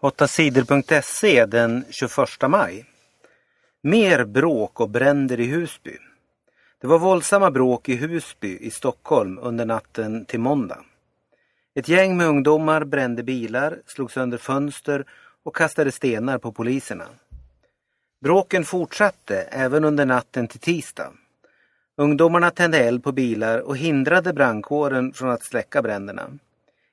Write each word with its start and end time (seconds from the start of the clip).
8sidor.se 0.00 1.46
den 1.46 1.84
21 1.90 2.48
maj. 2.48 2.84
Mer 3.82 4.24
bråk 4.24 4.80
och 4.80 4.90
bränder 4.90 5.40
i 5.40 5.46
Husby. 5.46 5.96
Det 6.80 6.86
var 6.86 6.98
våldsamma 6.98 7.50
bråk 7.50 7.88
i 7.88 7.96
Husby 7.96 8.58
i 8.60 8.70
Stockholm 8.70 9.38
under 9.42 9.64
natten 9.64 10.24
till 10.24 10.40
måndag. 10.40 10.78
Ett 11.74 11.88
gäng 11.88 12.16
med 12.16 12.26
ungdomar 12.26 12.84
brände 12.84 13.22
bilar, 13.22 13.78
slog 13.86 14.12
sönder 14.12 14.38
fönster 14.38 15.04
och 15.42 15.56
kastade 15.56 15.92
stenar 15.92 16.38
på 16.38 16.52
poliserna. 16.52 17.04
Bråken 18.20 18.64
fortsatte 18.64 19.36
även 19.42 19.84
under 19.84 20.06
natten 20.06 20.48
till 20.48 20.60
tisdag. 20.60 21.12
Ungdomarna 21.96 22.50
tände 22.50 22.78
eld 22.78 23.04
på 23.04 23.12
bilar 23.12 23.58
och 23.58 23.76
hindrade 23.76 24.32
brandkåren 24.32 25.12
från 25.12 25.30
att 25.30 25.42
släcka 25.42 25.82
bränderna. 25.82 26.30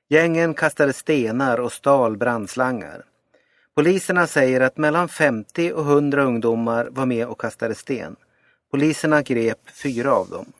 Gängen 0.08 0.54
kastade 0.54 0.92
stenar 0.92 1.60
och 1.60 1.72
stal 1.72 2.16
brandslangar. 2.16 3.04
Poliserna 3.74 4.26
säger 4.26 4.60
att 4.60 4.76
mellan 4.76 5.08
50 5.08 5.72
och 5.72 5.84
100 5.84 6.22
ungdomar 6.22 6.88
var 6.90 7.06
med 7.06 7.26
och 7.26 7.40
kastade 7.40 7.74
sten. 7.74 8.16
Poliserna 8.70 9.22
grep 9.22 9.70
fyra 9.70 10.14
av 10.14 10.28
dem. 10.28 10.52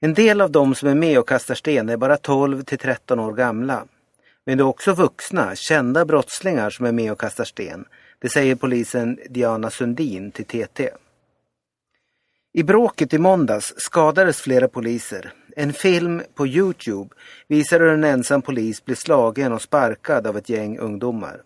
En 0.00 0.14
del 0.14 0.40
av 0.40 0.50
dem 0.50 0.74
som 0.74 0.88
är 0.88 0.94
med 0.94 1.18
och 1.18 1.28
kastar 1.28 1.54
sten 1.54 1.88
är 1.88 1.96
bara 1.96 2.16
12 2.16 2.62
till 2.62 2.78
13 2.78 3.20
år 3.20 3.32
gamla. 3.32 3.84
Men 4.46 4.58
det 4.58 4.62
är 4.62 4.66
också 4.66 4.92
vuxna, 4.92 5.56
kända 5.56 6.04
brottslingar 6.04 6.70
som 6.70 6.86
är 6.86 6.92
med 6.92 7.12
och 7.12 7.20
kastar 7.20 7.44
sten. 7.44 7.84
Det 8.18 8.28
säger 8.28 8.54
polisen 8.54 9.18
Diana 9.30 9.70
Sundin 9.70 10.30
till 10.30 10.44
TT. 10.44 10.90
I 12.52 12.62
bråket 12.62 13.14
i 13.14 13.18
måndags 13.18 13.74
skadades 13.76 14.40
flera 14.40 14.68
poliser. 14.68 15.32
En 15.56 15.72
film 15.72 16.22
på 16.34 16.46
Youtube 16.46 17.14
visar 17.48 17.80
hur 17.80 17.88
en 17.88 18.04
ensam 18.04 18.42
polis 18.42 18.84
blir 18.84 18.96
slagen 18.96 19.52
och 19.52 19.62
sparkad 19.62 20.26
av 20.26 20.36
ett 20.36 20.48
gäng 20.48 20.78
ungdomar. 20.78 21.42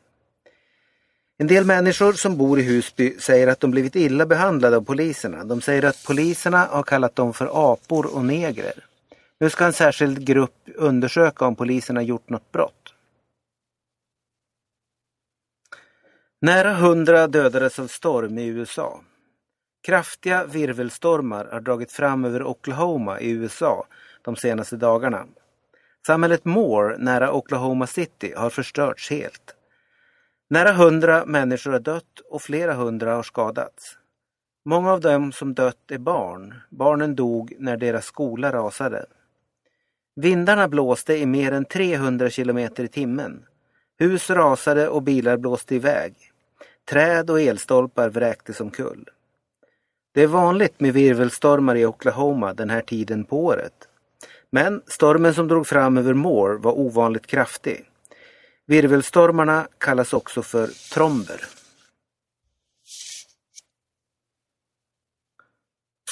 En 1.39 1.47
del 1.47 1.65
människor 1.65 2.13
som 2.13 2.37
bor 2.37 2.59
i 2.59 2.63
Husby 2.63 3.17
säger 3.19 3.47
att 3.47 3.61
de 3.61 3.71
blivit 3.71 3.97
illa 3.97 4.27
behandlade 4.27 4.77
av 4.77 4.85
poliserna. 4.85 5.45
De 5.45 5.61
säger 5.61 5.85
att 5.85 6.05
poliserna 6.07 6.59
har 6.59 6.83
kallat 6.83 7.17
dem 7.17 7.35
för 7.35 7.73
apor 7.73 8.15
och 8.15 8.25
negrer. 8.25 8.85
Nu 9.41 9.51
ska 9.51 9.65
en 9.65 9.73
särskild 9.73 10.27
grupp 10.27 10.69
undersöka 10.75 11.47
om 11.47 11.57
poliserna 11.57 12.03
gjort 12.03 12.29
något 12.29 12.53
brott. 12.53 12.95
Nära 16.41 16.75
hundra 16.75 17.27
dödades 17.27 17.79
av 17.79 17.87
storm 17.87 18.39
i 18.39 18.47
USA. 18.47 19.01
Kraftiga 19.89 20.45
virvelstormar 20.45 21.45
har 21.45 21.61
dragit 21.61 21.93
fram 21.93 22.25
över 22.25 22.43
Oklahoma 22.43 23.21
i 23.21 23.31
USA 23.31 23.87
de 24.23 24.37
senaste 24.37 24.77
dagarna. 24.77 25.27
Samhället 26.07 26.45
Moore 26.45 26.99
nära 26.99 27.33
Oklahoma 27.33 27.87
City 27.87 28.33
har 28.37 28.51
förstörts 28.51 29.11
helt. 29.11 29.55
Nära 30.51 30.73
hundra 30.73 31.27
människor 31.27 31.73
har 31.73 31.81
dött 31.81 32.21
och 32.31 32.43
flera 32.43 32.75
hundra 32.75 33.15
har 33.15 33.23
skadats. 33.23 33.99
Många 34.65 34.93
av 34.93 35.01
dem 35.01 35.33
som 35.33 35.55
dött 35.55 35.91
är 35.91 35.99
barn. 35.99 36.55
Barnen 36.71 37.15
dog 37.15 37.55
när 37.59 37.77
deras 37.77 38.07
skola 38.07 38.53
rasade. 38.53 39.07
Vindarna 40.17 40.69
blåste 40.69 41.17
i 41.17 41.27
mer 41.27 41.53
än 41.53 41.65
300 41.65 42.31
kilometer 42.31 42.85
i 42.85 42.89
timmen. 42.89 43.47
Hus 43.99 44.31
rasade 44.31 44.89
och 44.89 45.03
bilar 45.03 45.37
blåste 45.37 45.75
iväg. 45.75 46.15
Träd 46.91 47.31
och 47.31 47.41
elstolpar 47.41 48.09
vräktes 48.09 48.61
omkull. 48.61 49.11
Det 50.19 50.23
är 50.23 50.27
vanligt 50.27 50.81
med 50.81 50.95
virvelstormar 50.95 51.77
i 51.77 51.87
Oklahoma 51.87 52.55
den 52.55 52.71
här 52.71 52.81
tiden 52.81 53.25
på 53.25 53.45
året. 53.45 53.73
Men 54.51 54.83
stormen 54.87 55.35
som 55.35 55.49
drog 55.49 55.67
fram 55.67 55.99
över 55.99 56.15
Moore 56.15 56.59
var 56.59 56.79
ovanligt 56.79 57.27
kraftig. 57.27 57.85
Virvelstormarna 58.67 59.69
kallas 59.79 60.13
också 60.13 60.43
för 60.43 60.67
tromber. 60.95 61.45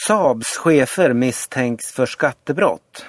Saabs 0.07 0.57
chefer 0.57 1.13
misstänks 1.13 1.93
för 1.93 2.07
skattebrott. 2.07 3.07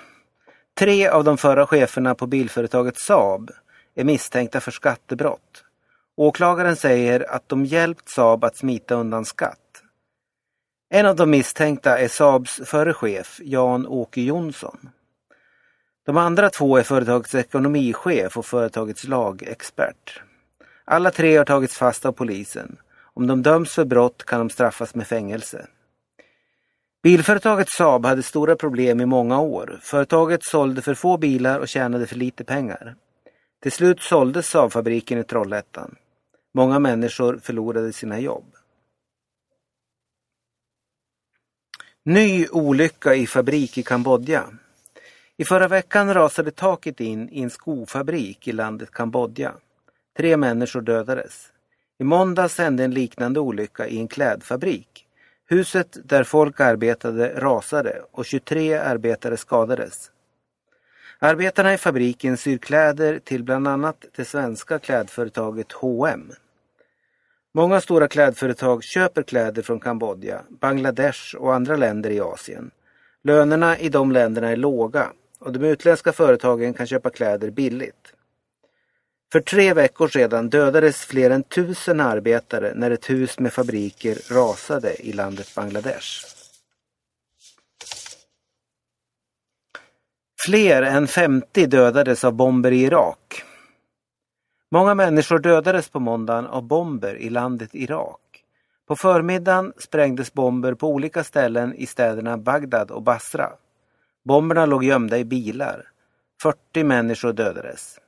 Tre 0.80 1.08
av 1.08 1.24
de 1.24 1.38
förra 1.38 1.68
cheferna 1.68 2.16
på 2.16 2.28
bilföretaget 2.28 3.00
Saab 3.00 3.52
är 3.96 4.04
misstänkta 4.04 4.60
för 4.60 4.72
skattebrott. 4.72 5.64
Åklagaren 6.16 6.76
säger 6.76 7.32
att 7.32 7.50
de 7.50 7.66
hjälpt 7.66 8.10
Saab 8.10 8.44
att 8.44 8.58
smita 8.58 8.96
undan 8.96 9.26
skatt. 9.26 9.67
En 10.90 11.06
av 11.06 11.16
de 11.16 11.30
misstänkta 11.30 11.98
är 11.98 12.08
Saabs 12.08 12.62
förre 12.66 12.94
chef 12.94 13.40
Jan-Åke 13.44 14.22
Jonsson. 14.22 14.90
De 16.06 16.18
andra 16.18 16.50
två 16.50 16.78
är 16.78 16.84
företagets 16.84 17.36
ekonomichef 17.36 18.38
och 18.38 18.46
företagets 18.46 19.08
lagexpert. 19.08 20.22
Alla 20.86 21.12
tre 21.12 21.38
har 21.38 21.46
tagits 21.46 21.78
fast 21.78 22.06
av 22.06 22.12
polisen. 22.12 22.78
Om 23.14 23.28
de 23.28 23.44
döms 23.44 23.74
för 23.74 23.86
brott 23.86 24.24
kan 24.24 24.40
de 24.40 24.50
straffas 24.50 24.96
med 24.96 25.08
fängelse. 25.08 25.68
Bilföretaget 27.04 27.70
Saab 27.70 28.06
hade 28.06 28.24
stora 28.24 28.56
problem 28.56 29.02
i 29.02 29.06
många 29.06 29.40
år. 29.40 29.80
Företaget 29.82 30.44
sålde 30.44 30.82
för 30.82 30.94
få 30.94 31.18
bilar 31.18 31.60
och 31.60 31.68
tjänade 31.68 32.08
för 32.08 32.16
lite 32.16 32.44
pengar. 32.44 32.96
Till 33.62 33.72
slut 33.72 34.02
såldes 34.02 34.48
Saabfabriken 34.50 35.20
i 35.20 35.24
Trollhättan. 35.24 35.96
Många 36.54 36.80
människor 36.80 37.40
förlorade 37.44 37.94
sina 37.94 38.20
jobb. 38.20 38.57
Ny 42.10 42.48
olycka 42.48 43.16
i 43.16 43.28
fabrik 43.28 43.78
i 43.78 43.84
Kambodja. 43.84 44.44
I 45.38 45.46
förra 45.46 45.68
veckan 45.68 46.14
rasade 46.14 46.52
taket 46.52 47.00
in 47.00 47.30
i 47.30 47.42
en 47.42 47.50
skofabrik 47.50 48.48
i 48.48 48.52
landet 48.52 48.92
Kambodja. 48.92 49.54
Tre 50.18 50.38
människor 50.38 50.82
dödades. 50.82 51.52
I 52.00 52.04
måndags 52.04 52.58
hände 52.58 52.84
en 52.84 52.92
liknande 52.92 53.40
olycka 53.40 53.88
i 53.88 54.00
en 54.00 54.08
klädfabrik. 54.08 55.06
Huset 55.50 55.98
där 56.04 56.24
folk 56.24 56.60
arbetade 56.60 57.40
rasade 57.40 58.02
och 58.12 58.26
23 58.26 58.74
arbetare 58.74 59.38
skadades. 59.38 60.12
Arbetarna 61.20 61.74
i 61.74 61.78
fabriken 61.78 62.38
syr 62.38 62.58
kläder 62.58 63.20
till 63.20 63.44
bland 63.44 63.68
annat 63.68 64.06
det 64.16 64.26
svenska 64.26 64.80
klädföretaget 64.80 65.72
H&M. 65.72 66.32
Många 67.58 67.82
stora 67.82 68.08
klädföretag 68.08 68.84
köper 68.84 69.24
kläder 69.24 69.62
från 69.62 69.80
Kambodja, 69.80 70.42
Bangladesh 70.50 71.36
och 71.36 71.56
andra 71.56 71.76
länder 71.76 72.10
i 72.10 72.20
Asien. 72.20 72.72
Lönerna 73.24 73.80
i 73.80 73.90
de 73.90 74.12
länderna 74.12 74.50
är 74.50 74.56
låga 74.56 75.12
och 75.40 75.52
de 75.52 75.64
utländska 75.64 76.14
företagen 76.14 76.74
kan 76.74 76.88
köpa 76.88 77.10
kläder 77.10 77.50
billigt. 77.50 78.14
För 79.32 79.40
tre 79.40 79.74
veckor 79.74 80.08
sedan 80.08 80.50
dödades 80.50 81.06
fler 81.06 81.30
än 81.30 81.44
tusen 81.44 82.00
arbetare 82.00 82.74
när 82.76 82.92
ett 82.92 83.10
hus 83.10 83.40
med 83.40 83.54
fabriker 83.54 84.34
rasade 84.34 84.96
i 85.08 85.14
landet 85.14 85.56
Bangladesh. 85.56 86.26
Fler 90.46 90.82
än 90.82 91.08
50 91.08 91.66
dödades 91.66 92.24
av 92.24 92.34
bomber 92.34 92.72
i 92.72 92.84
Irak. 92.84 93.44
Många 94.72 94.96
människor 94.96 95.40
dödades 95.40 95.90
på 95.90 96.00
måndagen 96.00 96.48
av 96.48 96.64
bomber 96.64 97.16
i 97.16 97.30
landet 97.30 97.70
Irak. 97.74 98.44
På 98.88 98.96
förmiddagen 98.96 99.74
sprängdes 99.78 100.34
bomber 100.34 100.74
på 100.74 100.88
olika 100.88 101.24
ställen 101.24 101.74
i 101.74 101.86
städerna 101.86 102.38
Bagdad 102.38 102.92
och 102.92 103.04
Basra. 103.04 103.50
Bomberna 104.26 104.66
låg 104.66 104.84
gömda 104.84 105.18
i 105.18 105.26
bilar. 105.26 105.88
40 106.42 106.84
människor 106.84 107.34
dödades. 107.34 108.00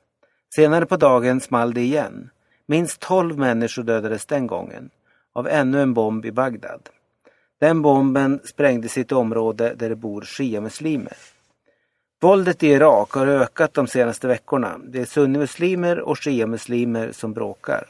Senare 0.54 0.86
på 0.86 0.96
dagen 0.96 1.40
small 1.40 1.74
det 1.74 1.80
igen. 1.80 2.30
Minst 2.66 3.00
12 3.00 3.38
människor 3.38 3.82
dödades 3.82 4.26
den 4.26 4.46
gången 4.46 4.90
av 5.32 5.48
ännu 5.48 5.82
en 5.82 5.94
bomb 5.94 6.26
i 6.26 6.32
Bagdad. 6.32 6.88
Den 7.60 7.82
bomben 7.82 8.40
sprängdes 8.44 8.98
i 8.98 9.00
ett 9.00 9.12
område 9.12 9.74
där 9.74 9.88
det 9.88 9.96
bor 9.96 10.22
shia-muslimer. 10.22 11.16
Våldet 12.22 12.62
i 12.62 12.66
Irak 12.66 13.12
har 13.12 13.26
ökat 13.26 13.74
de 13.74 13.86
senaste 13.86 14.28
veckorna. 14.28 14.80
Det 14.84 15.00
är 15.00 15.04
sunnimuslimer 15.04 16.00
och 16.00 16.18
shiamuslimer 16.18 17.12
som 17.12 17.32
bråkar. 17.32 17.84